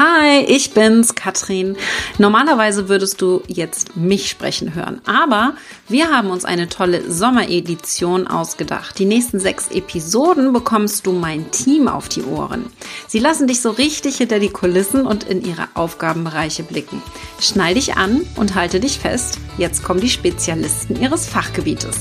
[0.00, 1.76] Hi, ich bin's, Katrin.
[2.16, 5.52] Normalerweise würdest du jetzt mich sprechen hören, aber
[5.88, 8.98] wir haben uns eine tolle Sommeredition ausgedacht.
[8.98, 12.72] Die nächsten sechs Episoden bekommst du mein Team auf die Ohren.
[13.08, 17.02] Sie lassen dich so richtig hinter die Kulissen und in ihre Aufgabenbereiche blicken.
[17.38, 19.38] Schnall dich an und halte dich fest.
[19.58, 21.98] Jetzt kommen die Spezialisten ihres Fachgebietes.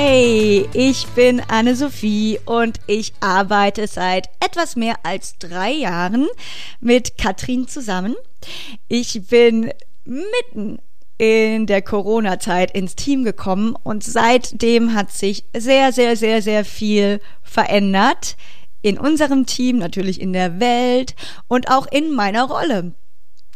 [0.00, 6.28] Hey, ich bin Anne-Sophie und ich arbeite seit etwas mehr als drei Jahren
[6.78, 8.14] mit Katrin zusammen.
[8.86, 9.72] Ich bin
[10.04, 10.78] mitten
[11.18, 17.20] in der Corona-Zeit ins Team gekommen und seitdem hat sich sehr, sehr, sehr, sehr viel
[17.42, 18.36] verändert.
[18.82, 21.16] In unserem Team, natürlich in der Welt
[21.48, 22.94] und auch in meiner Rolle.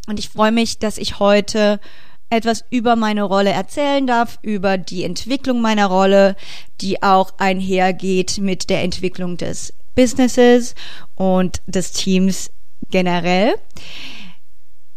[0.09, 1.79] Und ich freue mich, dass ich heute
[2.33, 6.35] etwas über meine Rolle erzählen darf, über die Entwicklung meiner Rolle,
[6.81, 10.75] die auch einhergeht mit der Entwicklung des Businesses
[11.15, 12.51] und des Teams
[12.91, 13.55] generell.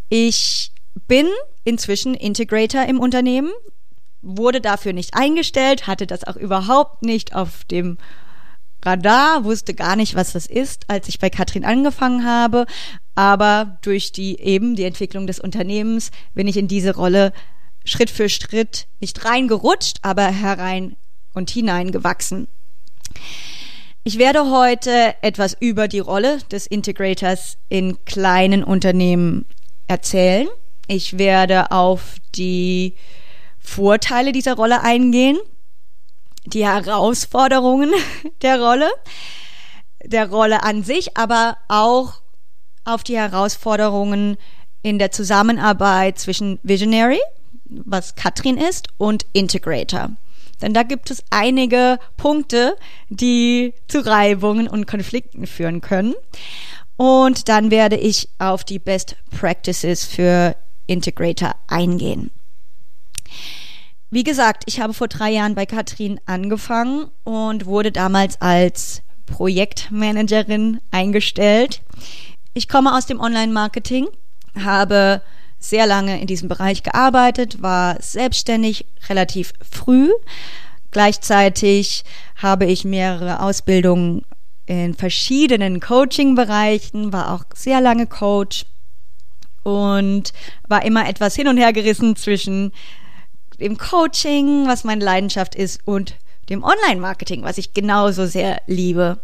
[0.08, 0.72] Ich
[1.06, 1.26] bin
[1.64, 3.52] inzwischen Integrator im Unternehmen,
[4.22, 7.98] wurde dafür nicht eingestellt, hatte das auch überhaupt nicht auf dem
[8.86, 12.66] Radar, wusste gar nicht, was das ist, als ich bei Katrin angefangen habe.
[13.14, 17.32] Aber durch die eben die Entwicklung des Unternehmens bin ich in diese Rolle
[17.84, 20.96] Schritt für Schritt nicht reingerutscht, aber herein
[21.34, 22.48] und hineingewachsen.
[24.04, 29.46] Ich werde heute etwas über die Rolle des Integrators in kleinen Unternehmen
[29.88, 30.46] erzählen.
[30.86, 32.94] Ich werde auf die
[33.58, 35.36] Vorteile dieser Rolle eingehen,
[36.46, 37.92] die Herausforderungen
[38.42, 38.88] der Rolle,
[40.04, 42.14] der Rolle an sich, aber auch
[42.84, 44.36] auf die Herausforderungen
[44.82, 47.20] in der Zusammenarbeit zwischen Visionary,
[47.64, 50.10] was Katrin ist, und Integrator.
[50.62, 52.76] Denn da gibt es einige Punkte,
[53.08, 56.14] die zu Reibungen und Konflikten führen können.
[56.96, 60.56] Und dann werde ich auf die Best Practices für
[60.86, 62.30] Integrator eingehen.
[64.10, 70.80] Wie gesagt, ich habe vor drei Jahren bei Katrin angefangen und wurde damals als Projektmanagerin
[70.92, 71.82] eingestellt.
[72.54, 74.06] Ich komme aus dem Online-Marketing,
[74.58, 75.22] habe
[75.58, 80.10] sehr lange in diesem Bereich gearbeitet, war selbstständig relativ früh.
[80.92, 82.04] Gleichzeitig
[82.36, 84.22] habe ich mehrere Ausbildungen
[84.66, 88.66] in verschiedenen Coaching-Bereichen, war auch sehr lange Coach
[89.64, 90.32] und
[90.68, 92.72] war immer etwas hin und her gerissen zwischen
[93.60, 96.14] dem Coaching, was meine Leidenschaft ist, und
[96.48, 99.18] dem Online-Marketing, was ich genauso sehr liebe.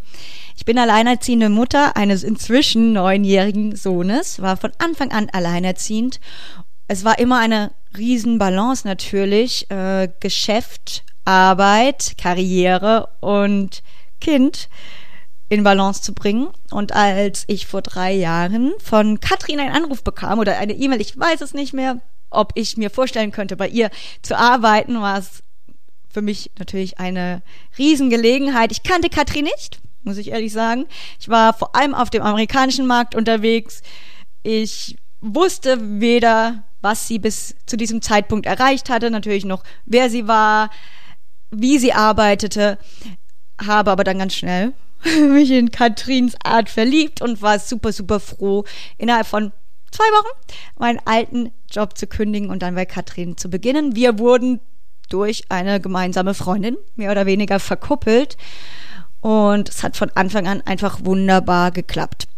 [0.57, 6.21] Ich bin alleinerziehende Mutter eines inzwischen neunjährigen Sohnes, war von Anfang an alleinerziehend.
[6.89, 13.83] Es war immer eine Riesenbalance natürlich, äh, Geschäft, Arbeit, Karriere und
[14.21, 14.69] Kind
[15.49, 16.49] in Balance zu bringen.
[16.71, 21.19] Und als ich vor drei Jahren von Katrin einen Anruf bekam oder eine E-Mail, ich
[21.19, 22.01] weiß es nicht mehr,
[22.33, 23.91] ob ich mir vorstellen könnte, bei ihr
[24.23, 25.43] zu arbeiten, war es
[26.09, 27.43] für mich natürlich eine
[27.79, 28.71] Riesengelegenheit.
[28.71, 30.87] Ich kannte Katrin nicht, muss ich ehrlich sagen.
[31.19, 33.83] Ich war vor allem auf dem amerikanischen Markt unterwegs.
[34.43, 40.27] Ich wusste weder, was sie bis zu diesem Zeitpunkt erreicht hatte, natürlich noch, wer sie
[40.27, 40.71] war,
[41.51, 42.79] wie sie arbeitete,
[43.65, 44.73] habe aber dann ganz schnell
[45.29, 48.65] mich in Katrins Art verliebt und war super, super froh,
[48.99, 49.53] innerhalb von
[49.91, 50.39] zwei Wochen
[50.79, 53.97] meinen alten Job zu kündigen und dann bei Katrin zu beginnen.
[53.97, 54.61] Wir wurden
[55.09, 58.37] durch eine gemeinsame Freundin mehr oder weniger verkuppelt
[59.21, 62.29] und es hat von Anfang an einfach wunderbar geklappt.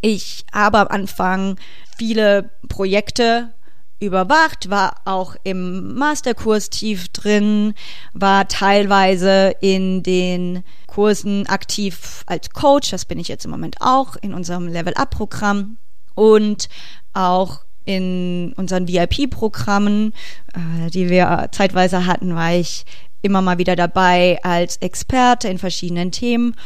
[0.00, 1.56] Ich habe am Anfang
[1.96, 3.54] viele Projekte
[4.00, 7.74] überwacht, war auch im Masterkurs tief drin,
[8.12, 14.16] war teilweise in den Kursen aktiv als Coach, das bin ich jetzt im Moment auch
[14.16, 15.78] in unserem Level Up Programm
[16.14, 16.68] und
[17.12, 20.12] auch in unseren VIP-Programmen,
[20.54, 22.84] äh, die wir zeitweise hatten, war ich
[23.22, 26.56] immer mal wieder dabei als Experte in verschiedenen Themen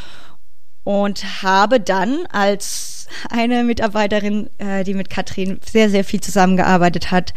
[0.84, 7.34] und habe dann als eine Mitarbeiterin, äh, die mit Katrin sehr, sehr viel zusammengearbeitet hat,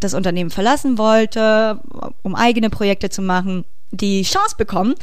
[0.00, 1.80] das Unternehmen verlassen wollte,
[2.22, 4.94] um eigene Projekte zu machen, die Chance bekommen,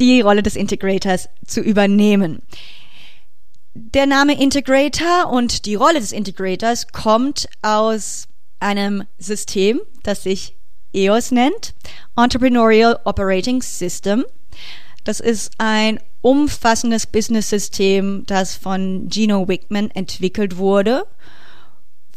[0.00, 2.42] die Rolle des Integrators zu übernehmen.
[3.76, 8.28] Der Name Integrator und die Rolle des Integrators kommt aus
[8.60, 10.56] einem System, das sich
[10.92, 11.74] EOS nennt,
[12.16, 14.24] Entrepreneurial Operating System.
[15.02, 21.04] Das ist ein umfassendes Business-System, das von Gino Wickman entwickelt wurde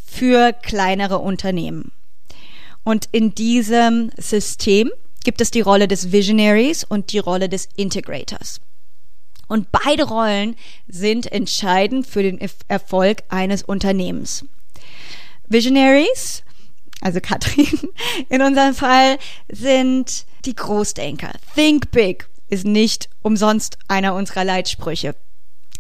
[0.06, 1.92] für kleinere Unternehmen.
[2.84, 4.92] Und in diesem System
[5.24, 8.62] gibt es die Rolle des Visionaries und die Rolle des Integrators.
[9.48, 10.56] Und beide Rollen
[10.88, 14.46] sind entscheidend für den Erfolg eines Unternehmens.
[15.48, 16.44] Visionaries,
[17.02, 17.90] also Katrin
[18.30, 19.18] in unserem Fall,
[19.50, 21.32] sind die Großdenker.
[21.56, 25.16] Think big ist nicht umsonst einer unserer Leitsprüche.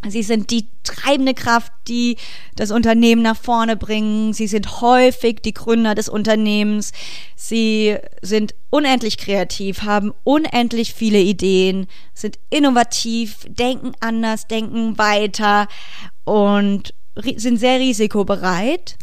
[0.08, 2.18] Sie sind die treibende Kraft, die
[2.56, 4.32] das Unternehmen nach vorne bringen.
[4.32, 6.92] Sie sind häufig die Gründer des Unternehmens.
[7.36, 15.68] Sie sind unendlich kreativ, haben unendlich viele Ideen, sind innovativ, denken anders, denken weiter
[16.26, 16.94] und
[17.36, 18.98] sind sehr risikobereit.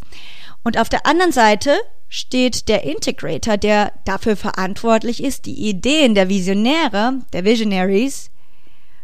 [0.62, 1.76] Und auf der anderen Seite
[2.08, 8.30] steht der Integrator, der dafür verantwortlich ist, die Ideen der Visionäre, der Visionaries,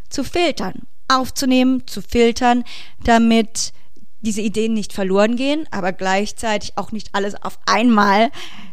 [0.08, 2.64] zu filtern aufzunehmen, zu filtern,
[3.04, 3.72] damit
[4.20, 8.30] diese Ideen nicht verloren gehen, aber gleichzeitig auch nicht alles auf einmal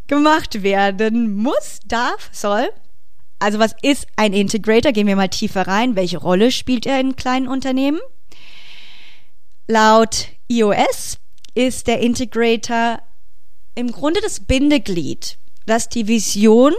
[0.08, 2.70] gemacht werden muss, darf, soll.
[3.40, 4.92] Also was ist ein Integrator?
[4.92, 5.96] Gehen wir mal tiefer rein.
[5.96, 8.00] Welche Rolle spielt er in kleinen Unternehmen?
[9.68, 11.18] Laut iOS
[11.54, 13.00] ist der Integrator
[13.76, 16.74] im Grunde das Bindeglied, das die Vision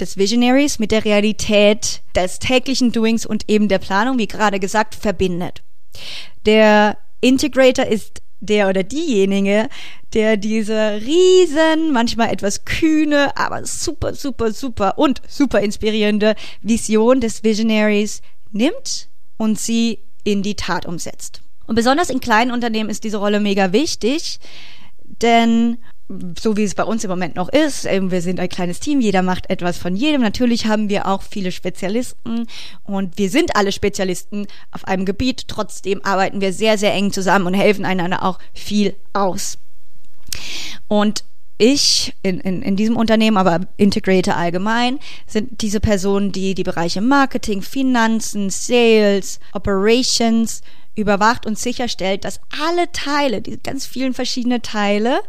[0.00, 4.94] des Visionaries mit der Realität des täglichen Doings und eben der Planung, wie gerade gesagt,
[4.94, 5.62] verbindet.
[6.46, 9.68] Der Integrator ist der oder diejenige,
[10.14, 17.42] der diese riesen, manchmal etwas kühne, aber super, super, super und super inspirierende Vision des
[17.42, 18.22] Visionaries
[18.52, 21.42] nimmt und sie in die Tat umsetzt.
[21.66, 24.38] Und besonders in kleinen Unternehmen ist diese Rolle mega wichtig,
[25.04, 25.78] denn
[26.40, 27.84] so wie es bei uns im Moment noch ist.
[27.84, 30.22] Wir sind ein kleines Team, jeder macht etwas von jedem.
[30.22, 32.46] Natürlich haben wir auch viele Spezialisten
[32.84, 35.48] und wir sind alle Spezialisten auf einem Gebiet.
[35.48, 39.58] Trotzdem arbeiten wir sehr, sehr eng zusammen und helfen einander auch viel aus.
[40.88, 41.24] Und
[41.58, 47.00] ich in, in, in diesem Unternehmen, aber Integrator allgemein, sind diese Personen, die die Bereiche
[47.00, 50.62] Marketing, Finanzen, Sales, Operations
[50.94, 55.20] überwacht und sicherstellt, dass alle Teile, die ganz vielen verschiedene Teile,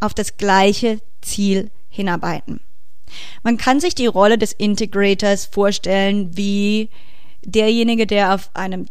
[0.00, 2.60] auf das gleiche Ziel hinarbeiten.
[3.42, 6.90] Man kann sich die Rolle des Integrators vorstellen wie
[7.44, 8.86] derjenige, der auf einem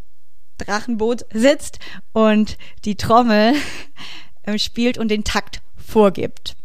[0.58, 1.80] Drachenboot sitzt
[2.14, 3.54] und die Trommel
[4.58, 6.56] spielt und den Takt vorgibt,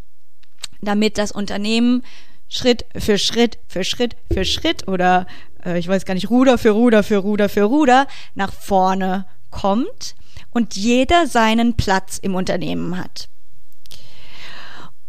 [0.81, 2.05] damit das Unternehmen
[2.49, 5.27] Schritt für Schritt für Schritt für Schritt oder
[5.65, 10.15] äh, ich weiß gar nicht, Ruder für Ruder für Ruder für Ruder nach vorne kommt
[10.51, 13.29] und jeder seinen Platz im Unternehmen hat.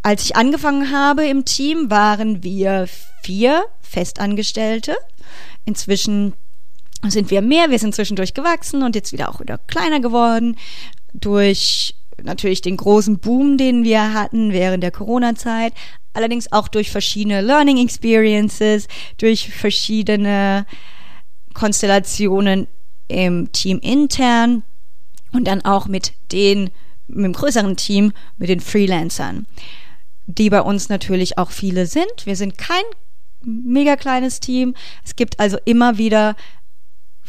[0.04, 2.88] Als ich angefangen habe im Team, waren wir
[3.22, 4.98] vier Festangestellte.
[5.66, 6.34] Inzwischen
[7.08, 10.58] sind wir mehr, wir sind zwischendurch gewachsen und jetzt wieder auch wieder kleiner geworden
[11.14, 15.74] durch natürlich den großen Boom, den wir hatten während der Corona-Zeit,
[16.14, 18.88] allerdings auch durch verschiedene Learning Experiences,
[19.18, 20.66] durch verschiedene
[21.54, 22.68] Konstellationen
[23.08, 24.64] im Team intern
[25.32, 26.70] und dann auch mit den
[27.08, 29.46] mit dem größeren Team, mit den Freelancern
[30.38, 32.26] die bei uns natürlich auch viele sind.
[32.26, 32.84] Wir sind kein
[33.44, 34.76] mega kleines Team.
[35.04, 36.36] Es gibt also immer wieder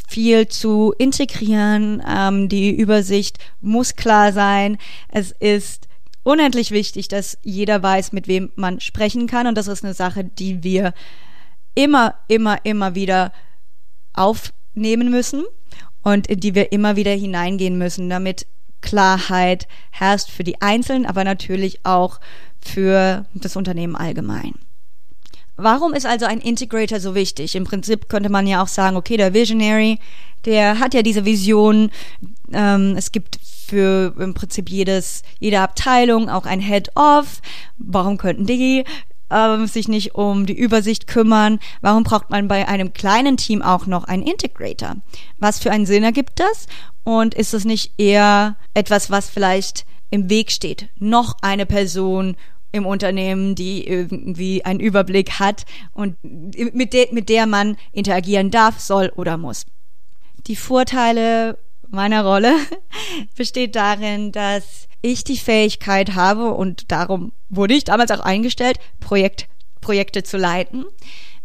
[0.09, 2.03] viel zu integrieren.
[2.07, 4.79] Ähm, die Übersicht muss klar sein.
[5.09, 5.89] Es ist
[6.23, 9.47] unendlich wichtig, dass jeder weiß, mit wem man sprechen kann.
[9.47, 10.93] Und das ist eine Sache, die wir
[11.75, 13.33] immer, immer, immer wieder
[14.13, 15.45] aufnehmen müssen
[16.03, 18.47] und in die wir immer wieder hineingehen müssen, damit
[18.83, 22.21] Klarheit herrscht für die Einzelnen, aber natürlich auch
[22.65, 24.55] für das Unternehmen allgemein.
[25.57, 27.55] Warum ist also ein Integrator so wichtig?
[27.55, 29.99] Im Prinzip könnte man ja auch sagen, okay, der Visionary,
[30.45, 31.91] der hat ja diese Vision.
[32.53, 37.41] Ähm, es gibt für im Prinzip jedes, jede Abteilung auch ein Head-Off.
[37.79, 38.85] Warum könnten die
[39.31, 41.59] ähm, sich nicht um die Übersicht kümmern?
[41.81, 44.97] Warum braucht man bei einem kleinen Team auch noch einen Integrator?
[45.39, 46.67] Was für einen Sinn ergibt das?
[47.05, 50.89] Und ist es nicht eher etwas, was vielleicht im Weg steht?
[50.99, 52.37] Noch eine Person
[52.73, 58.81] im Unternehmen, die irgendwie einen Überblick hat und mit, de mit der man interagieren darf,
[58.81, 59.67] soll oder muss.
[60.47, 62.55] Die Vorteile meiner Rolle
[63.37, 69.49] besteht darin, dass ich die Fähigkeit habe und darum wurde ich damals auch eingestellt, Projekt,
[69.81, 70.85] Projekte zu leiten.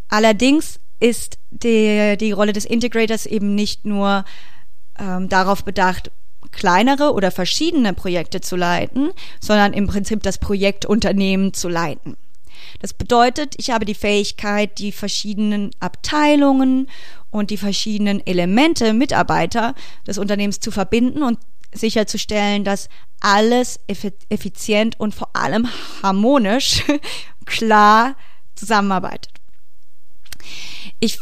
[0.08, 4.24] Allerdings ist die, die Rolle des Integrators eben nicht nur
[4.98, 6.12] ähm, darauf bedacht,
[6.52, 12.18] kleinere oder verschiedene Projekte zu leiten, sondern im Prinzip das Projektunternehmen zu leiten.
[12.80, 16.90] Das bedeutet, ich habe die Fähigkeit, die verschiedenen Abteilungen
[17.32, 19.74] und die verschiedenen Elemente, Mitarbeiter
[20.06, 21.40] des Unternehmens zu verbinden und
[21.74, 22.90] sicherzustellen, dass
[23.20, 23.80] alles
[24.30, 25.68] effizient und vor allem
[26.02, 26.84] harmonisch
[27.46, 28.16] klar
[28.56, 29.34] zusammenarbeitet.
[31.00, 31.20] Ich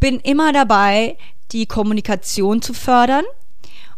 [0.00, 1.16] bin immer dabei,
[1.52, 3.24] die Kommunikation zu fördern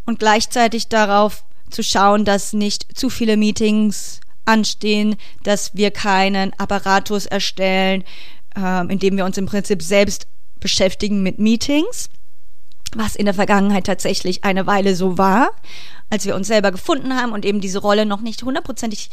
[0.07, 7.27] und gleichzeitig darauf zu schauen, dass nicht zu viele Meetings anstehen, dass wir keinen Apparatus
[7.27, 8.05] erstellen,
[8.57, 10.27] äh, indem wir uns im Prinzip selbst
[10.61, 12.09] beschäftigen mit Meetings,
[12.95, 15.51] was in der Vergangenheit tatsächlich eine Weile so war,
[16.11, 19.11] als wir uns selber gefunden haben und eben diese Rolle noch nicht hundertprozentig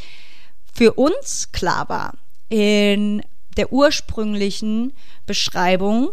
[0.73, 2.13] für uns klar war.
[2.49, 3.21] In
[3.57, 4.93] der ursprünglichen
[5.25, 6.11] Beschreibung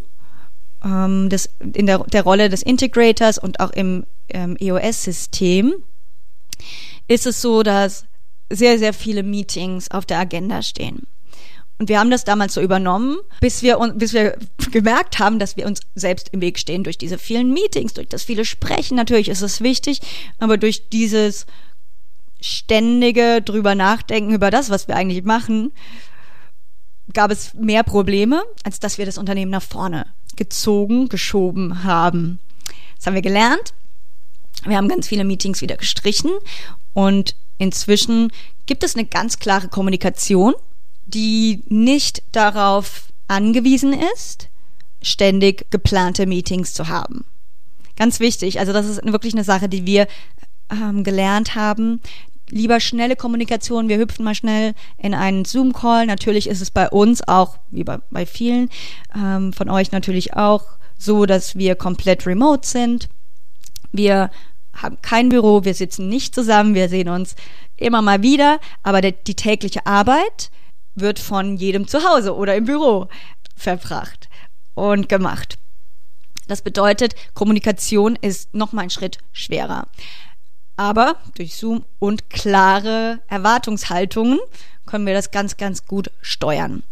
[0.85, 5.75] ähm, des, in der, der Rolle des Integrators und auch im ähm, EOS-System
[7.07, 8.05] ist es so, dass
[8.51, 11.07] sehr, sehr viele Meetings auf der Agenda stehen.
[11.79, 14.37] Und wir haben das damals so übernommen, bis wir, bis wir
[14.73, 18.25] gemerkt haben, dass wir uns selbst im Weg stehen durch diese vielen Meetings, durch das
[18.25, 18.97] viele Sprechen.
[18.97, 20.01] Natürlich ist es wichtig,
[20.39, 21.47] aber durch dieses
[22.41, 25.73] ständige drüber nachdenken über das, was wir eigentlich machen,
[27.13, 30.07] gab es mehr Probleme, als dass wir das Unternehmen nach vorne
[30.37, 32.39] gezogen, geschoben haben.
[32.97, 33.73] Das haben wir gelernt.
[34.65, 36.31] Wir haben ganz viele Meetings wieder gestrichen
[36.93, 38.33] und inzwischen
[38.67, 40.55] gibt es eine ganz klare Kommunikation,
[41.07, 44.49] die nicht darauf angewiesen ist,
[45.03, 47.25] ständig geplante Meetings zu haben.
[47.97, 48.61] Ganz wichtig.
[48.61, 50.07] Also das ist wirklich eine Sache, die wir
[50.71, 52.01] ähm, gelernt haben,
[52.51, 53.89] lieber schnelle Kommunikation.
[53.89, 56.07] Wir hüpfen mal schnell in einen Zoom-Call.
[56.07, 58.71] Natürlich ist es bei uns auch, wie bei, bei vielen
[59.15, 60.65] ähm, von euch natürlich auch,
[60.97, 63.09] so, dass wir komplett remote sind.
[63.93, 64.31] Wir
[64.75, 67.35] haben kein Büro, wir sitzen nicht zusammen, wir sehen uns
[67.77, 70.51] immer mal wieder, aber der, die tägliche Arbeit
[70.95, 73.09] wird von jedem zu Hause oder im Büro
[73.57, 74.29] verbracht
[74.75, 75.59] und gemacht.
[76.47, 79.89] Das bedeutet, Kommunikation ist noch mal ein Schritt schwerer.
[80.77, 84.39] Aber durch Zoom und klare Erwartungshaltungen
[84.87, 86.85] können wir das ganz, ganz gut steuern.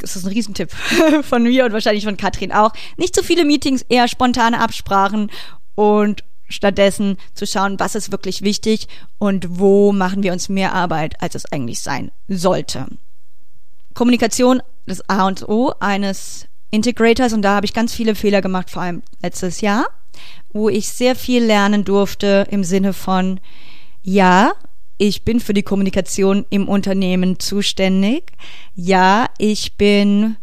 [0.00, 0.72] Das ist ein Riesentipp
[1.22, 2.72] von mir und wahrscheinlich von Katrin auch.
[2.96, 5.30] Nicht zu viele Meetings, eher spontane Absprachen
[5.74, 8.86] und stattdessen zu schauen, was ist wirklich wichtig
[9.18, 12.86] und wo machen wir uns mehr Arbeit, als es eigentlich sein sollte.
[13.94, 18.70] Kommunikation, das A und O eines Integrators und da habe ich ganz viele Fehler gemacht,
[18.70, 19.86] vor allem letztes Jahr
[20.52, 23.40] wo ich sehr viel lernen durfte im Sinne von,
[24.02, 24.52] ja,
[24.96, 28.32] ich bin für die Kommunikation im Unternehmen zuständig.
[28.74, 30.36] Ja, ich bin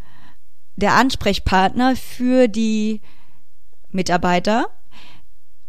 [0.75, 3.01] der Ansprechpartner für die
[3.89, 4.67] Mitarbeiter.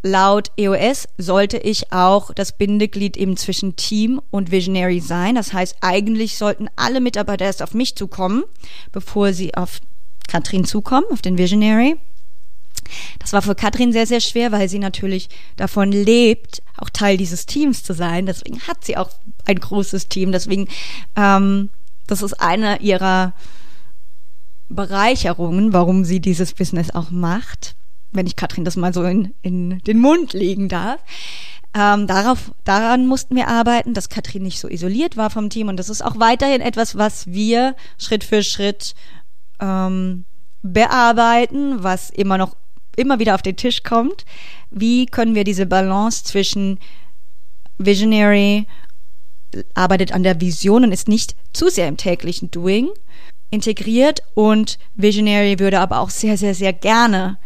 [0.02, 5.36] Laut EOS sollte ich auch das Bindeglied eben zwischen Team und Visionary sein.
[5.36, 8.42] Das heißt, eigentlich sollten alle Mitarbeiter erst auf mich zukommen,
[8.90, 9.80] bevor sie auf
[10.26, 11.96] Katrin zukommen, auf den Visionary.
[13.20, 17.46] Das war für Katrin sehr, sehr schwer, weil sie natürlich davon lebt, auch Teil dieses
[17.46, 18.26] Teams zu sein.
[18.26, 19.10] Deswegen hat sie auch
[19.46, 20.32] ein großes Team.
[20.32, 20.68] Deswegen,
[21.14, 21.70] ähm,
[22.08, 23.34] das ist eine ihrer
[24.68, 27.76] Bereicherungen, warum sie dieses Business auch macht.
[28.12, 31.00] Wenn ich Katrin das mal so in, in den Mund legen darf.
[31.74, 35.68] Ähm, darauf, daran mussten wir arbeiten, dass Katrin nicht so isoliert war vom Team.
[35.68, 38.94] Und das ist auch weiterhin etwas, was wir Schritt für Schritt
[39.60, 40.26] ähm,
[40.62, 42.56] bearbeiten, was immer noch
[42.96, 44.24] immer wieder auf den Tisch kommt.
[44.70, 46.78] Wie können wir diese Balance zwischen
[47.78, 48.66] Visionary,
[49.74, 52.88] arbeitet an der Vision und ist nicht zu sehr im täglichen Doing,
[53.50, 57.38] integriert und Visionary würde aber auch sehr, sehr, sehr gerne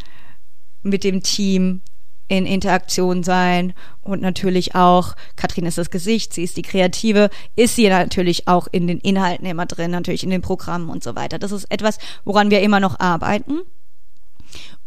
[0.86, 1.82] mit dem Team
[2.28, 7.76] in Interaktion sein und natürlich auch, Katrin ist das Gesicht, sie ist die Kreative, ist
[7.76, 11.38] sie natürlich auch in den Inhalten immer drin, natürlich in den Programmen und so weiter.
[11.38, 13.60] Das ist etwas, woran wir immer noch arbeiten.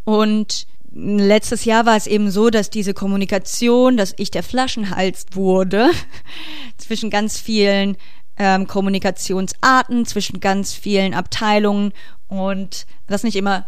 [0.04, 5.92] Und letztes Jahr war es eben so, dass diese Kommunikation, dass ich der Flaschenhals wurde
[6.78, 7.96] zwischen ganz vielen
[8.38, 11.94] ähm, Kommunikationsarten, zwischen ganz vielen Abteilungen
[12.28, 13.66] und das nicht immer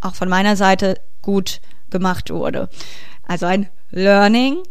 [0.00, 2.70] auch von meiner Seite gut gemacht wurde.
[3.22, 4.62] Also ein Learning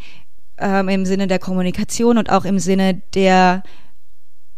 [0.58, 3.62] ähm, im Sinne der Kommunikation und auch im Sinne der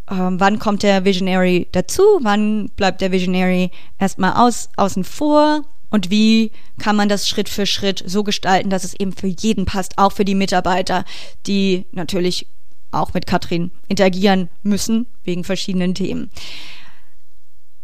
[0.09, 6.09] ähm, wann kommt der Visionary dazu, wann bleibt der Visionary erstmal aus, außen vor, und
[6.09, 9.97] wie kann man das Schritt für Schritt so gestalten, dass es eben für jeden passt,
[9.97, 11.03] auch für die Mitarbeiter,
[11.47, 12.47] die natürlich
[12.91, 16.31] auch mit Katrin interagieren müssen wegen verschiedenen Themen.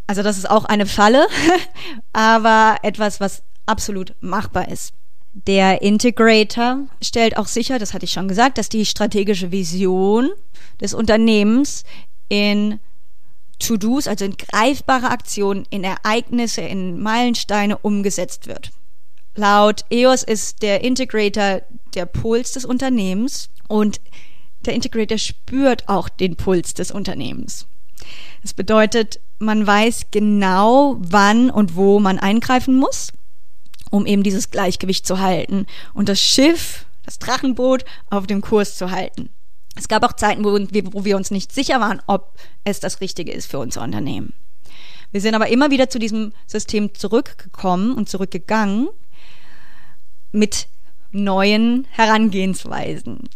[0.07, 1.27] Also das ist auch eine Falle,
[2.13, 4.93] aber etwas, was absolut machbar ist.
[5.33, 10.31] Der Integrator stellt auch sicher, das hatte ich schon gesagt, dass die strategische Vision
[10.79, 11.83] des Unternehmens
[12.29, 12.79] in
[13.59, 18.71] To-Dos, also in greifbare Aktionen, in Ereignisse, in Meilensteine umgesetzt wird.
[19.35, 21.61] Laut EOS ist der Integrator
[21.93, 23.99] der Puls des Unternehmens und
[24.65, 27.67] der Integrator spürt auch den Puls des Unternehmens.
[28.41, 33.11] Das bedeutet, man weiß genau, wann und wo man eingreifen muss
[33.95, 38.91] um eben dieses Gleichgewicht zu halten und das Schiff, das Drachenboot auf dem Kurs zu
[38.91, 39.29] halten.
[39.77, 42.33] Es gab auch Zeiten, wo wir, wo wir uns nicht sicher waren, ob
[42.65, 44.33] es das Richtige ist für unser Unternehmen.
[45.11, 48.89] Wir sind aber immer wieder zu diesem System zurückgekommen und zurückgegangen
[50.33, 50.67] mit
[51.11, 53.29] neuen Herangehensweisen.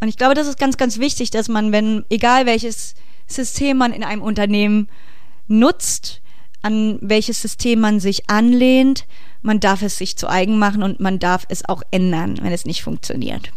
[0.00, 2.94] Und ich glaube, das ist ganz, ganz wichtig, dass man, wenn, egal welches
[3.26, 4.88] System man in einem Unternehmen
[5.48, 6.22] nutzt,
[6.62, 9.06] an welches System man sich anlehnt,
[9.42, 12.64] man darf es sich zu eigen machen und man darf es auch ändern, wenn es
[12.64, 13.50] nicht funktioniert.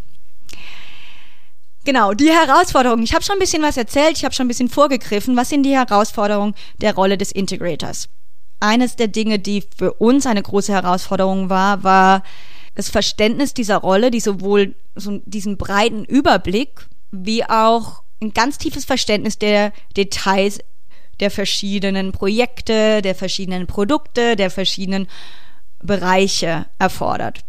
[1.84, 3.02] Genau, die Herausforderungen.
[3.02, 5.36] Ich habe schon ein bisschen was erzählt, ich habe schon ein bisschen vorgegriffen.
[5.36, 8.08] Was sind die Herausforderungen der Rolle des Integrators?
[8.60, 12.22] Eines der Dinge, die für uns eine große Herausforderung war, war
[12.76, 18.84] das Verständnis dieser Rolle, die sowohl so diesen breiten Überblick wie auch ein ganz tiefes
[18.84, 20.60] Verständnis der Details
[21.18, 25.08] der verschiedenen Projekte, der verschiedenen Produkte, der verschiedenen
[25.82, 27.40] Bereiche erfordert.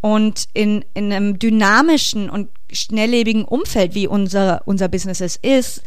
[0.00, 5.82] Und in, in einem dynamischen und schnelllebigen Umfeld, wie unser, unser Business es ist,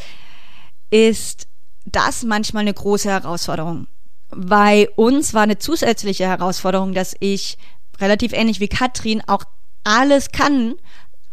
[0.90, 1.48] ist
[1.86, 3.88] das manchmal eine große Herausforderung.
[4.30, 7.58] Bei uns war eine zusätzliche Herausforderung, dass ich
[8.00, 9.44] relativ ähnlich wie Katrin auch
[9.84, 10.76] alles kann,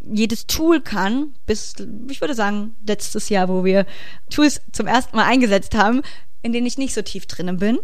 [0.00, 1.74] jedes Tool kann, bis,
[2.08, 3.86] ich würde sagen, letztes Jahr, wo wir
[4.30, 6.02] Tools zum ersten Mal eingesetzt haben,
[6.42, 7.78] in denen ich nicht so tief drinnen bin.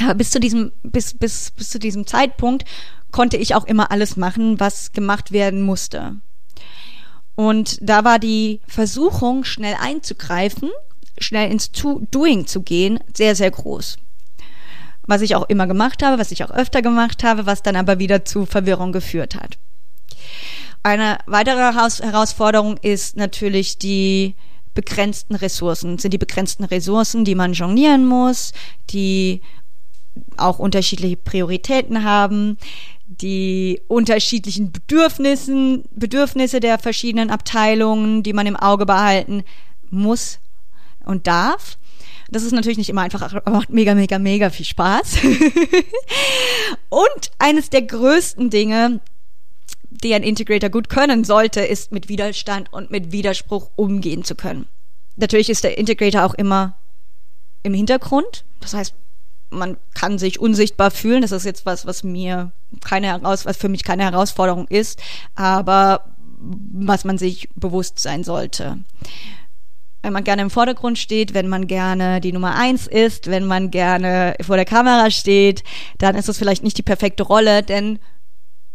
[0.00, 2.64] Aber bis zu diesem, bis, bis, bis zu diesem Zeitpunkt
[3.10, 6.16] konnte ich auch immer alles machen, was gemacht werden musste.
[7.34, 10.70] Und da war die Versuchung, schnell einzugreifen,
[11.18, 13.96] schnell ins Doing zu gehen, sehr, sehr groß.
[15.06, 17.98] Was ich auch immer gemacht habe, was ich auch öfter gemacht habe, was dann aber
[17.98, 19.58] wieder zu Verwirrung geführt hat.
[20.82, 24.34] Eine weitere Herausforderung ist natürlich die
[24.74, 28.52] begrenzten Ressourcen, sind die begrenzten Ressourcen, die man jonglieren muss,
[28.90, 29.42] die
[30.36, 32.58] auch unterschiedliche Prioritäten haben,
[33.06, 39.44] die unterschiedlichen Bedürfnissen, Bedürfnisse der verschiedenen Abteilungen, die man im Auge behalten
[39.90, 40.38] muss
[41.04, 41.78] und darf.
[42.30, 45.18] Das ist natürlich nicht immer einfach, aber macht mega, mega, mega viel Spaß.
[46.90, 49.00] und eines der größten Dinge,
[49.88, 54.68] die ein Integrator gut können sollte, ist mit Widerstand und mit Widerspruch umgehen zu können.
[55.16, 56.76] Natürlich ist der Integrator auch immer
[57.62, 58.44] im Hintergrund.
[58.60, 58.94] Das heißt,
[59.50, 61.22] man kann sich unsichtbar fühlen.
[61.22, 62.52] Das ist jetzt was, was mir
[62.84, 65.00] keine heraus, was für mich keine Herausforderung ist,
[65.34, 68.78] aber was man sich bewusst sein sollte.
[70.02, 73.70] Wenn man gerne im Vordergrund steht, wenn man gerne die Nummer eins ist, wenn man
[73.70, 75.64] gerne vor der Kamera steht,
[75.98, 77.98] dann ist das vielleicht nicht die perfekte Rolle, denn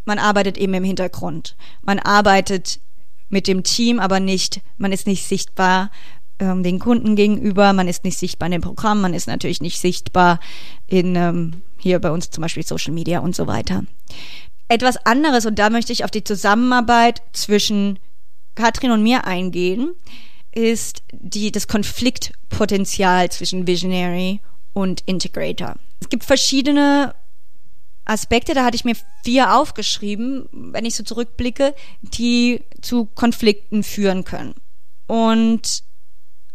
[0.06, 1.56] man arbeitet eben im Hintergrund.
[1.82, 2.82] Man arbeitet
[3.30, 5.92] mit dem Team, aber nicht, man ist nicht sichtbar
[6.44, 9.80] ähm, den Kunden gegenüber, man ist nicht sichtbar in dem Programm, man ist natürlich nicht
[9.80, 10.40] sichtbar
[10.88, 13.84] in ähm, hier bei uns zum Beispiel Social Media und so weiter.
[14.68, 18.00] Etwas anderes, und da möchte ich auf die Zusammenarbeit zwischen
[18.56, 19.94] Katrin und mir eingehen,
[20.52, 24.40] ist die, das Konfliktpotenzial zwischen Visionary
[24.74, 25.76] und Integrator.
[26.00, 27.16] Es gibt verschiedene
[28.06, 34.24] Aspekte, da hatte ich mir vier aufgeschrieben, wenn ich so zurückblicke, die zu Konflikten führen
[34.26, 34.56] können.
[35.08, 35.84] Und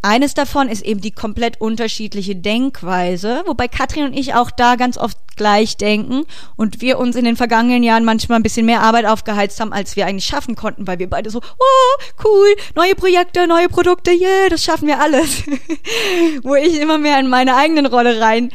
[0.01, 4.97] eines davon ist eben die komplett unterschiedliche Denkweise, wobei Katrin und ich auch da ganz
[4.97, 9.05] oft gleich denken und wir uns in den vergangenen Jahren manchmal ein bisschen mehr Arbeit
[9.05, 13.47] aufgeheizt haben, als wir eigentlich schaffen konnten, weil wir beide so, oh, cool, neue Projekte,
[13.47, 15.43] neue Produkte, yeah, das schaffen wir alles.
[16.43, 18.51] Wo ich immer mehr in meine eigenen Rolle rein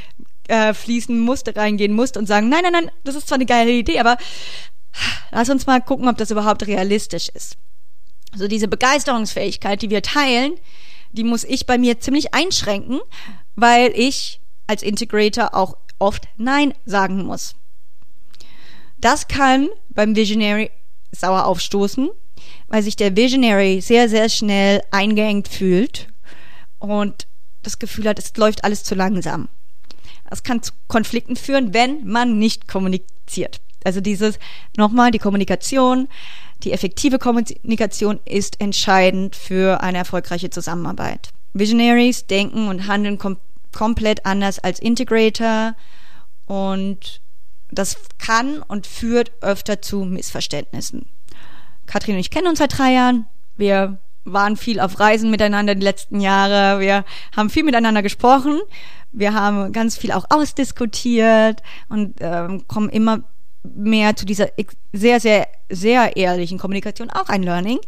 [0.49, 3.71] äh, fließen musste, reingehen musste und sagen, nein, nein, nein, das ist zwar eine geile
[3.71, 4.17] Idee, aber
[5.31, 7.57] lass uns mal gucken, ob das überhaupt realistisch ist.
[8.33, 10.55] Also diese Begeisterungsfähigkeit, die wir teilen,
[11.15, 13.01] die muss ich bei mir ziemlich einschränken,
[13.55, 17.55] weil ich als Integrator auch oft Nein sagen muss.
[18.99, 20.71] Das kann beim Visionary
[21.13, 22.11] sauer aufstoßen,
[22.69, 26.09] weil sich der Visionary sehr, sehr schnell eingeengt fühlt
[26.79, 27.27] und
[27.63, 29.49] das Gefühl hat, es läuft alles zu langsam.
[30.29, 33.61] Das kann zu Konflikten führen, wenn man nicht kommuniziert.
[33.85, 34.39] Also dieses,
[34.77, 36.09] nochmal, die Kommunikation,
[36.65, 41.31] die effektive Kommunikation ist entscheidend für eine erfolgreiche Zusammenarbeit.
[41.53, 43.39] Visionaries denken und handeln kom
[43.73, 45.75] komplett anders als Integrator
[46.47, 47.21] und
[47.73, 51.09] das kann und führt öfter zu Missverständnissen.
[51.87, 53.27] Katrin und ich kennen uns seit drei Jahren.
[53.57, 56.81] Wir waren viel auf Reisen miteinander die letzten Jahre.
[56.81, 57.05] Wir
[57.37, 58.61] haben viel miteinander gesprochen.
[59.11, 63.25] Wir haben ganz viel auch ausdiskutiert und ähm, kommen immer
[63.65, 64.49] mehr zu dieser
[64.93, 67.79] sehr, sehr, sehr ehrlichen Kommunikation auch ein Learning,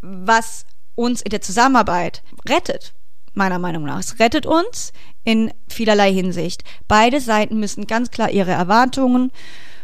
[0.00, 2.92] was uns in der Zusammenarbeit rettet,
[3.32, 4.00] meiner Meinung nach.
[4.00, 4.92] Es rettet uns
[5.24, 6.64] in vielerlei Hinsicht.
[6.88, 9.30] Beide Seiten müssen ganz klar ihre Erwartungen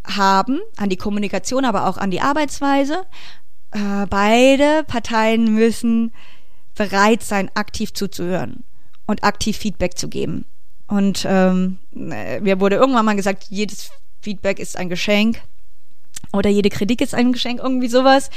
[0.04, 3.04] haben an die Kommunikation, aber auch an die Arbeitsweise.
[3.70, 6.12] Äh, beide Parteien müssen
[6.74, 8.64] bereit sein, aktiv zuzuhören
[9.06, 10.46] und aktiv Feedback zu geben.
[10.86, 15.40] Und ähm, äh, mir wurde irgendwann mal gesagt, jedes Feedback ist ein Geschenk
[16.32, 18.30] oder jede Kritik ist ein Geschenk, irgendwie sowas.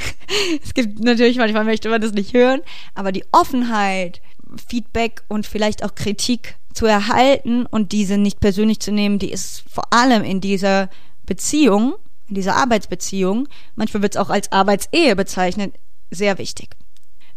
[0.62, 2.60] es gibt natürlich manchmal möchte man das nicht hören,
[2.94, 4.20] aber die Offenheit,
[4.68, 9.64] Feedback und vielleicht auch Kritik zu erhalten und diese nicht persönlich zu nehmen, die ist
[9.70, 10.88] vor allem in dieser
[11.24, 11.94] Beziehung,
[12.28, 15.74] in dieser Arbeitsbeziehung, manchmal wird es auch als Arbeitsehe bezeichnet,
[16.10, 16.76] sehr wichtig.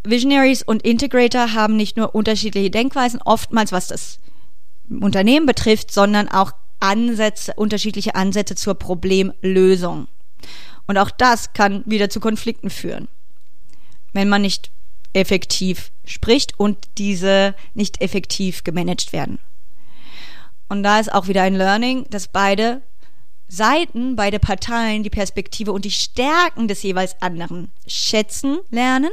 [0.03, 4.19] Visionaries und Integrator haben nicht nur unterschiedliche Denkweisen, oftmals was das
[4.89, 10.07] Unternehmen betrifft, sondern auch Ansätze, unterschiedliche Ansätze zur Problemlösung.
[10.87, 13.07] Und auch das kann wieder zu Konflikten führen,
[14.13, 14.71] wenn man nicht
[15.13, 19.39] effektiv spricht und diese nicht effektiv gemanagt werden.
[20.67, 22.81] Und da ist auch wieder ein Learning, dass beide
[23.47, 29.11] Seiten, beide Parteien die Perspektive und die Stärken des jeweils anderen schätzen lernen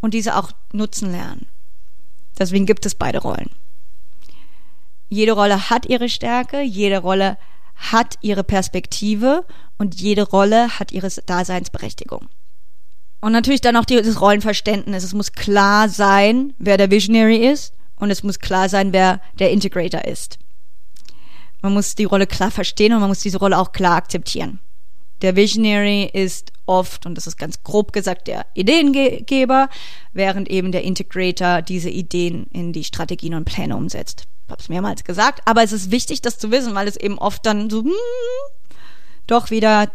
[0.00, 1.46] und diese auch nutzen lernen.
[2.38, 3.50] Deswegen gibt es beide Rollen.
[5.14, 7.38] Jede Rolle hat ihre Stärke, jede Rolle
[7.76, 9.44] hat ihre Perspektive
[9.78, 12.28] und jede Rolle hat ihre Daseinsberechtigung.
[13.20, 15.04] Und natürlich dann auch dieses Rollenverständnis.
[15.04, 19.52] Es muss klar sein, wer der Visionary ist und es muss klar sein, wer der
[19.52, 20.40] Integrator ist.
[21.62, 24.58] Man muss die Rolle klar verstehen und man muss diese Rolle auch klar akzeptieren.
[25.22, 29.68] Der Visionary ist oft, und das ist ganz grob gesagt, der Ideengeber,
[30.12, 34.26] während eben der Integrator diese Ideen in die Strategien und Pläne umsetzt.
[34.48, 37.44] Habe es mehrmals gesagt, aber es ist wichtig, das zu wissen, weil es eben oft
[37.46, 37.92] dann so hm,
[39.26, 39.90] doch wieder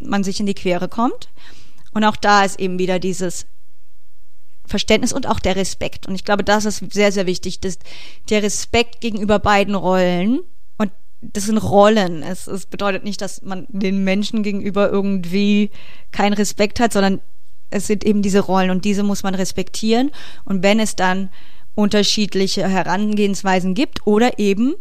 [0.00, 1.28] man sich in die Quere kommt.
[1.92, 3.46] Und auch da ist eben wieder dieses
[4.66, 6.06] Verständnis und auch der Respekt.
[6.06, 7.78] Und ich glaube, das ist sehr, sehr wichtig, dass
[8.30, 10.40] der Respekt gegenüber beiden Rollen
[11.32, 12.22] das sind Rollen.
[12.22, 15.70] Es, es bedeutet nicht, dass man den Menschen gegenüber irgendwie
[16.10, 17.20] keinen Respekt hat, sondern
[17.70, 20.10] es sind eben diese Rollen und diese muss man respektieren.
[20.44, 21.30] Und wenn es dann
[21.74, 24.74] unterschiedliche Herangehensweisen gibt oder eben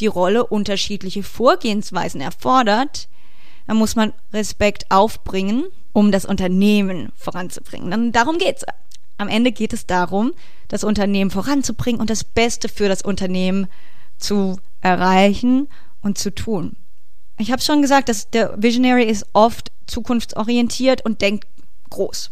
[0.00, 3.08] die Rolle unterschiedliche Vorgehensweisen erfordert,
[3.66, 7.92] dann muss man Respekt aufbringen, um das Unternehmen voranzubringen.
[7.92, 8.64] Und darum geht's.
[9.20, 10.32] Am Ende geht es darum,
[10.68, 13.66] das Unternehmen voranzubringen und das Beste für das Unternehmen
[14.16, 15.68] zu erreichen
[16.02, 16.76] und zu tun.
[17.36, 21.48] Ich habe schon gesagt, dass der Visionary ist oft zukunftsorientiert und denkt
[21.90, 22.30] groß.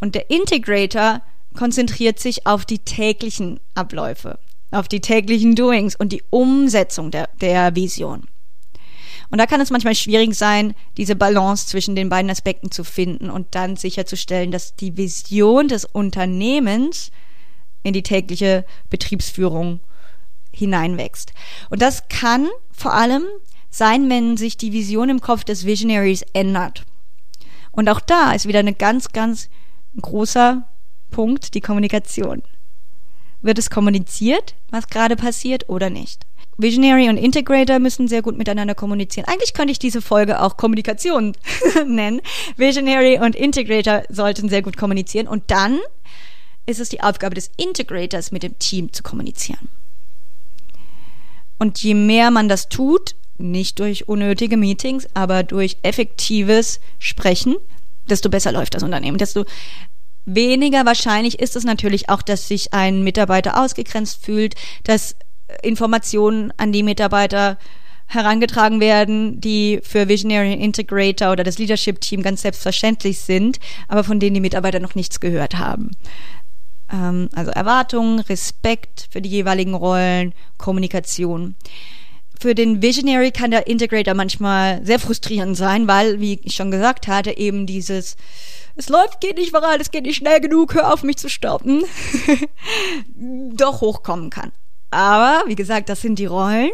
[0.00, 1.22] Und der Integrator
[1.54, 4.38] konzentriert sich auf die täglichen Abläufe,
[4.70, 8.26] auf die täglichen Doings und die Umsetzung der, der Vision.
[9.30, 13.30] Und da kann es manchmal schwierig sein, diese Balance zwischen den beiden Aspekten zu finden
[13.30, 17.10] und dann sicherzustellen, dass die Vision des Unternehmens
[17.82, 19.80] in die tägliche Betriebsführung
[20.54, 21.32] hineinwächst.
[21.70, 23.24] Und das kann vor allem
[23.70, 26.84] sein, wenn sich die Vision im Kopf des Visionaries ändert.
[27.70, 29.48] Und auch da ist wieder ein ganz, ganz
[30.00, 30.68] großer
[31.12, 32.42] Punkt, die Kommunikation.
[33.40, 36.26] Wird es kommuniziert, was gerade passiert oder nicht?
[36.58, 39.26] Visionary und Integrator müssen sehr gut miteinander kommunizieren.
[39.28, 41.36] Eigentlich könnte ich diese Folge auch Kommunikation
[41.86, 42.20] nennen.
[42.56, 45.78] Visionary und Integrator sollten sehr gut kommunizieren und dann
[46.66, 49.68] ist es die Aufgabe des Integrators, mit dem Team zu kommunizieren.
[51.58, 57.56] Und je mehr man das tut, nicht durch unnötige Meetings, aber durch effektives Sprechen,
[58.08, 59.44] desto besser läuft das Unternehmen, desto
[60.24, 64.54] weniger wahrscheinlich ist es natürlich auch, dass sich ein Mitarbeiter ausgegrenzt fühlt,
[64.84, 65.16] dass
[65.62, 67.58] Informationen an die Mitarbeiter
[68.06, 73.58] herangetragen werden, die für Visionary Integrator oder das Leadership Team ganz selbstverständlich sind,
[73.88, 75.92] aber von denen die Mitarbeiter noch nichts gehört haben.
[76.92, 81.56] Ähm, also Erwartungen, Respekt für die jeweiligen Rollen, Kommunikation.
[82.42, 87.06] Für den Visionary kann der Integrator manchmal sehr frustrierend sein, weil, wie ich schon gesagt
[87.06, 88.16] hatte, eben dieses
[88.74, 91.84] es läuft, geht nicht voran, es geht nicht schnell genug, hör auf mich zu stoppen,
[93.54, 94.50] doch hochkommen kann.
[94.90, 96.72] Aber, wie gesagt, das sind die Rollen.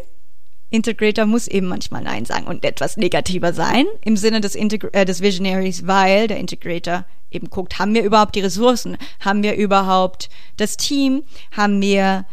[0.70, 5.04] Integrator muss eben manchmal Nein sagen und etwas negativer sein im Sinne des, Integ äh,
[5.04, 8.96] des Visionaries, weil der Integrator eben guckt, haben wir überhaupt die Ressourcen?
[9.20, 11.24] Haben wir überhaupt das Team?
[11.54, 12.24] Haben wir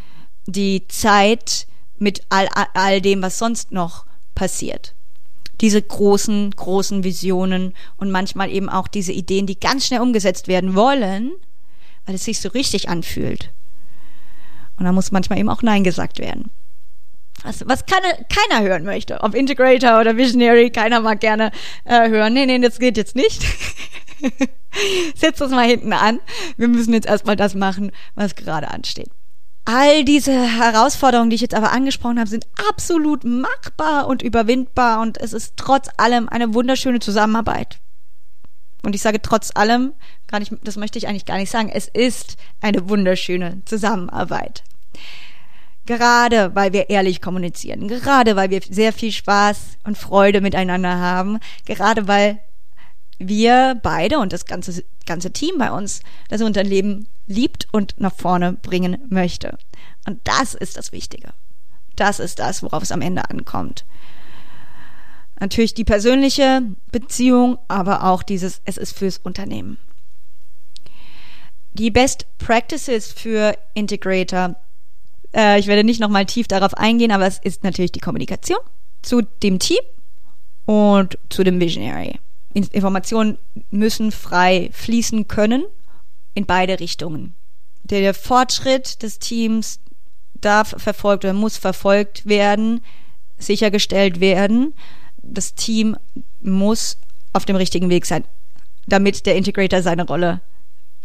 [0.47, 1.67] die Zeit
[2.05, 4.93] mit all, all dem, was sonst noch passiert?
[5.59, 10.75] Diese großen, großen Visionen und manchmal eben auch diese Ideen, die ganz schnell umgesetzt werden
[10.75, 11.31] wollen,
[12.05, 13.51] weil es sich so richtig anfühlt.
[14.77, 16.51] Und da muss manchmal eben auch Nein gesagt werden.
[17.41, 19.21] Was, was keine, keiner hören möchte.
[19.21, 21.51] Ob Integrator oder Visionary, keiner mag gerne
[21.85, 22.33] äh, hören.
[22.33, 23.43] Nee, nee, das geht jetzt nicht.
[25.15, 26.19] Setz das mal hinten an.
[26.55, 29.09] Wir müssen jetzt erstmal das machen, was gerade ansteht.
[29.65, 35.19] All diese Herausforderungen, die ich jetzt aber angesprochen habe, sind absolut machbar und überwindbar und
[35.19, 37.79] es ist trotz allem eine wunderschöne Zusammenarbeit.
[38.83, 39.93] Und ich sage trotz allem,
[40.27, 44.63] gar nicht, das möchte ich eigentlich gar nicht sagen, es ist eine wunderschöne Zusammenarbeit.
[45.87, 51.39] Gerade weil wir ehrlich kommunizieren, gerade weil wir sehr viel Spaß und Freude miteinander haben,
[51.65, 52.39] gerade weil
[53.17, 58.53] wir beide und das ganze, ganze Team bei uns das Unternehmen liebt und nach vorne
[58.53, 59.57] bringen möchte.
[60.07, 61.33] Und das ist das Wichtige.
[61.95, 63.85] Das ist das, worauf es am Ende ankommt.
[65.39, 66.61] Natürlich die persönliche
[66.91, 69.77] Beziehung, aber auch dieses, es ist fürs Unternehmen.
[71.73, 74.55] Die Best Practices für Integrator.
[75.33, 78.59] Äh, ich werde nicht nochmal tief darauf eingehen, aber es ist natürlich die Kommunikation
[79.01, 79.79] zu dem Team
[80.65, 82.19] und zu dem Visionary.
[82.53, 83.37] Informationen
[83.69, 85.65] müssen frei fließen können
[86.35, 87.35] in beide Richtungen.
[87.83, 89.79] Der Fortschritt des Teams
[90.35, 92.81] darf verfolgt oder muss verfolgt werden,
[93.37, 94.75] sichergestellt werden.
[95.23, 95.97] Das Team
[96.39, 96.97] muss
[97.33, 98.23] auf dem richtigen Weg sein,
[98.85, 100.41] damit der Integrator seine Rolle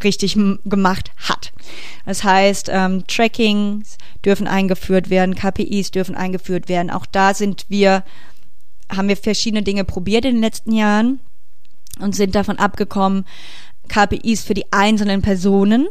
[0.02, 1.52] richtig gemacht hat.
[2.06, 6.90] Das heißt, ähm, Trackings dürfen eingeführt werden, KPIs dürfen eingeführt werden.
[6.90, 8.04] Auch da sind wir,
[8.90, 11.20] haben wir verschiedene Dinge probiert in den letzten Jahren
[11.98, 13.26] und sind davon abgekommen,
[13.90, 15.88] KPIs für die einzelnen Personen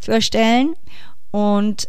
[0.00, 0.74] zu erstellen
[1.30, 1.88] und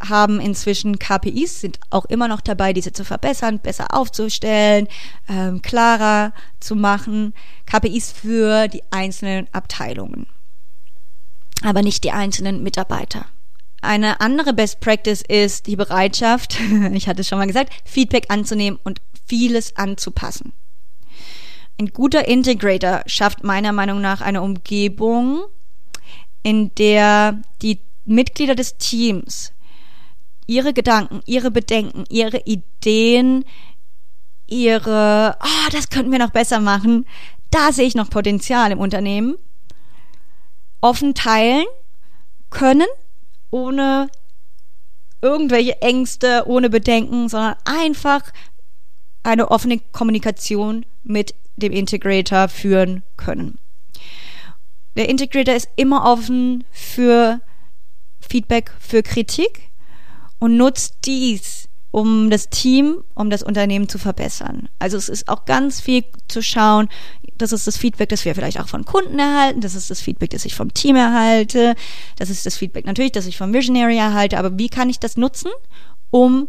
[0.00, 4.88] haben inzwischen KPIs, sind auch immer noch dabei, diese zu verbessern, besser aufzustellen,
[5.28, 7.34] ähm, klarer zu machen.
[7.66, 10.26] KPIs für die einzelnen Abteilungen,
[11.62, 13.26] aber nicht die einzelnen Mitarbeiter.
[13.80, 16.58] Eine andere Best Practice ist die Bereitschaft,
[16.92, 20.52] ich hatte es schon mal gesagt, Feedback anzunehmen und vieles anzupassen.
[21.78, 25.42] Ein guter Integrator schafft meiner Meinung nach eine Umgebung,
[26.42, 29.52] in der die Mitglieder des Teams
[30.46, 33.44] ihre Gedanken, ihre Bedenken, ihre Ideen,
[34.46, 37.06] ihre, oh, das könnten wir noch besser machen,
[37.50, 39.36] da sehe ich noch Potenzial im Unternehmen,
[40.80, 41.64] offen teilen
[42.50, 42.88] können,
[43.50, 44.08] ohne
[45.22, 48.22] irgendwelche Ängste, ohne Bedenken, sondern einfach
[49.22, 53.58] eine offene Kommunikation mit dem Integrator führen können.
[54.96, 57.40] Der Integrator ist immer offen für
[58.20, 59.70] Feedback, für Kritik
[60.38, 64.68] und nutzt dies, um das Team, um das Unternehmen zu verbessern.
[64.78, 66.88] Also es ist auch ganz viel zu schauen,
[67.36, 70.30] das ist das Feedback, das wir vielleicht auch von Kunden erhalten, das ist das Feedback,
[70.30, 71.74] das ich vom Team erhalte,
[72.16, 75.16] das ist das Feedback natürlich, das ich vom Visionary erhalte, aber wie kann ich das
[75.16, 75.50] nutzen,
[76.10, 76.48] um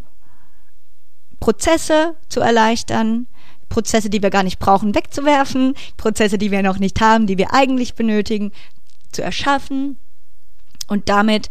[1.40, 3.28] Prozesse zu erleichtern,
[3.70, 7.54] Prozesse, die wir gar nicht brauchen, wegzuwerfen, Prozesse, die wir noch nicht haben, die wir
[7.54, 8.52] eigentlich benötigen,
[9.12, 9.98] zu erschaffen
[10.88, 11.50] und damit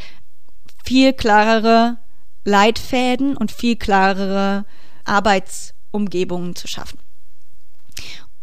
[0.84, 1.98] viel klarere
[2.44, 4.64] Leitfäden und viel klarere
[5.04, 6.98] Arbeitsumgebungen zu schaffen.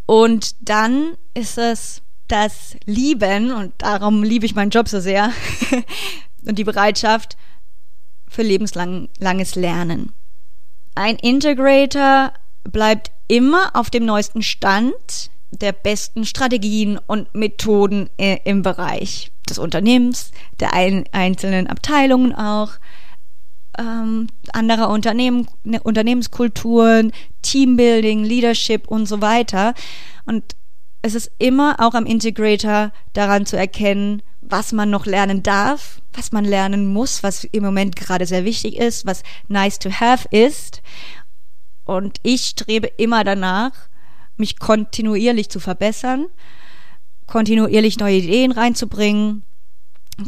[0.05, 5.31] Und dann ist es das Lieben, und darum liebe ich meinen Job so sehr,
[6.45, 7.37] und die Bereitschaft
[8.27, 10.13] für lebenslanges Lernen.
[10.95, 19.31] Ein Integrator bleibt immer auf dem neuesten Stand der besten Strategien und Methoden im Bereich
[19.49, 22.73] des Unternehmens, der ein, einzelnen Abteilungen auch,
[23.77, 27.11] ähm, anderer Unternehmen, ne, Unternehmenskulturen,
[27.41, 29.73] Teambuilding, Leadership und so weiter.
[30.25, 30.55] Und
[31.01, 36.31] es ist immer auch am Integrator daran zu erkennen, was man noch lernen darf, was
[36.31, 40.81] man lernen muss, was im Moment gerade sehr wichtig ist, was nice to have ist
[41.89, 43.71] und ich strebe immer danach,
[44.37, 46.27] mich kontinuierlich zu verbessern,
[47.27, 49.43] kontinuierlich neue Ideen reinzubringen,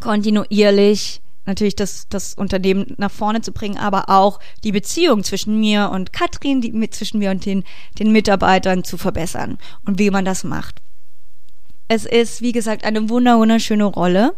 [0.02, 5.90] kontinuierlich natürlich das, das Unternehmen nach vorne zu bringen, aber auch die Beziehung zwischen mir
[5.92, 7.64] und Katrin, die mit zwischen mir und den,
[8.00, 10.82] den Mitarbeitern zu verbessern und wie man das macht.
[11.88, 14.34] Es ist, wie gesagt, eine wunderschöne Rolle,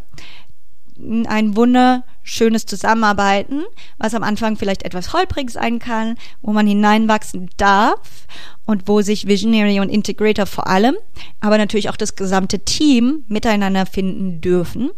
[1.27, 3.63] ein wunderschönes Zusammenarbeiten,
[3.97, 8.27] was am Anfang vielleicht etwas holprig sein kann, wo man hineinwachsen darf
[8.65, 10.95] und wo sich Visionary und Integrator vor allem,
[11.39, 14.91] aber natürlich auch das gesamte Team miteinander finden dürfen.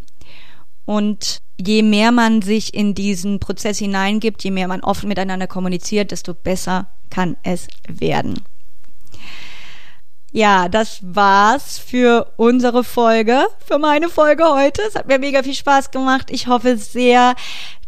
[0.85, 6.11] Und je mehr man sich in diesen Prozess hineingibt, je mehr man offen miteinander kommuniziert,
[6.11, 8.43] desto besser kann es werden.
[10.35, 14.81] Ja, das war's für unsere Folge, für meine Folge heute.
[14.81, 16.29] Es hat mir mega viel Spaß gemacht.
[16.29, 17.35] Ich hoffe sehr,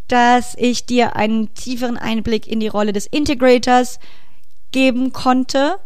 [0.07, 3.99] dass ich dir einen tieferen Einblick in die Rolle des Integrators
[4.71, 5.77] geben konnte,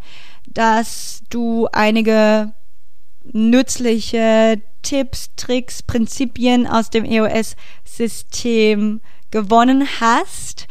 [0.45, 2.54] dass du einige
[3.24, 10.67] nützliche Tipps, Tricks, Prinzipien aus dem EOS-System gewonnen hast.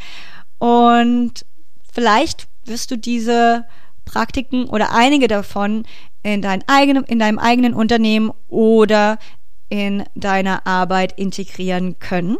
[0.57, 1.45] Und
[1.91, 3.65] vielleicht wirst du diese
[4.05, 5.83] Praktiken oder einige davon
[6.23, 9.17] in, dein eigenen, in deinem eigenen Unternehmen oder
[9.69, 12.37] in deiner Arbeit integrieren können.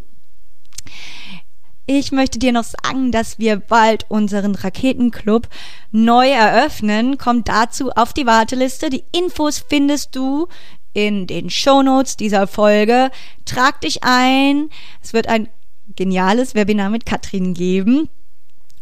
[1.85, 5.49] Ich möchte dir noch sagen, dass wir bald unseren Raketenclub
[5.91, 7.17] neu eröffnen.
[7.17, 8.89] Komm dazu auf die Warteliste.
[8.89, 10.47] Die Infos findest du
[10.93, 13.11] in den Shownotes dieser Folge.
[13.45, 14.69] Trag dich ein.
[15.01, 15.49] Es wird ein
[15.95, 18.09] geniales Webinar mit Katrin geben.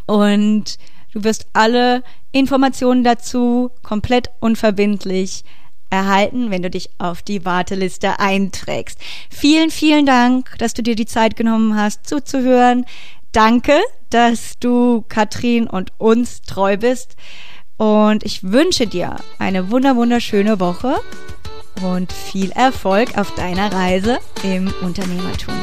[0.06, 0.78] Und
[1.14, 5.44] du wirst alle Informationen dazu komplett unverbindlich
[5.90, 9.00] erhalten, wenn du dich auf die Warteliste einträgst.
[9.30, 12.86] Vielen, vielen Dank, dass du dir die Zeit genommen hast, zuzuhören.
[13.32, 17.16] Danke, dass du Katrin und uns treu bist.
[17.78, 20.96] Und ich wünsche dir eine wunder wunderschöne Woche
[21.82, 25.56] und viel Erfolg auf deiner Reise im Unternehmertum.